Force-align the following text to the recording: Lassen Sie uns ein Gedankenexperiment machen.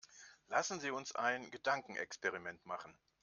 Lassen 0.47 0.79
Sie 0.79 0.89
uns 0.89 1.13
ein 1.13 1.51
Gedankenexperiment 1.51 2.65
machen. 2.65 2.97